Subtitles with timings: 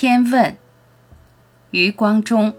[0.00, 0.56] 天问，
[1.72, 2.54] 余光中。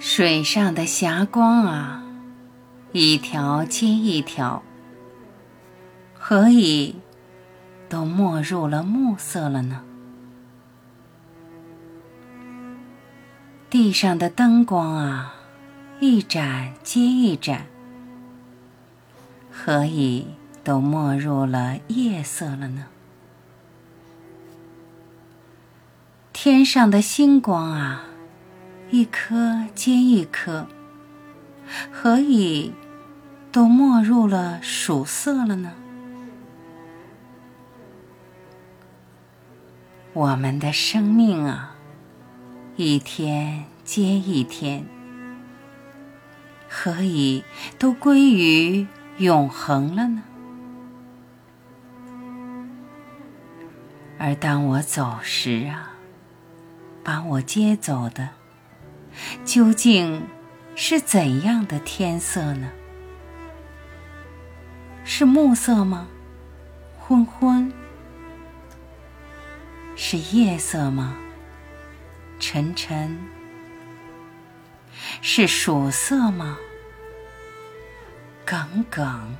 [0.00, 2.04] 水上的霞光啊，
[2.92, 4.62] 一条接一条，
[6.14, 6.94] 何以
[7.88, 9.82] 都没入了暮色了呢？
[13.68, 15.34] 地上的灯光啊，
[15.98, 17.66] 一盏接一盏，
[19.50, 20.28] 何以
[20.62, 22.86] 都没入了夜色了呢？
[26.32, 28.04] 天上的星光啊！
[28.90, 30.66] 一颗接一颗，
[31.92, 32.72] 何以
[33.52, 35.72] 都没入了曙色了呢？
[40.14, 41.76] 我们的生命啊，
[42.76, 44.86] 一天接一天，
[46.66, 47.44] 何以
[47.78, 48.86] 都归于
[49.18, 50.22] 永恒了呢？
[54.18, 55.92] 而当我走时啊，
[57.04, 58.37] 把我接走的。
[59.44, 60.26] 究竟
[60.74, 62.70] 是怎样的天色呢？
[65.04, 66.08] 是暮色吗？
[66.98, 67.72] 昏昏？
[69.96, 71.16] 是夜色吗？
[72.38, 73.18] 沉沉？
[75.20, 76.58] 是曙色吗？
[78.44, 79.36] 耿耿？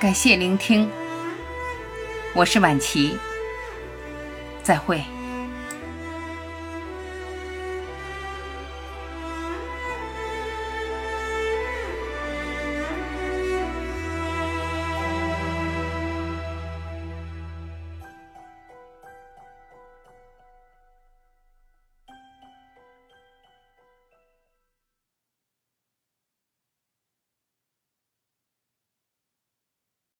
[0.00, 0.88] 感谢聆听，
[2.32, 3.18] 我是晚琪，
[4.62, 5.04] 再会。